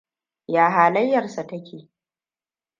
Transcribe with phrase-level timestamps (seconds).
[0.47, 1.89] Ya halayyarsa ta ke?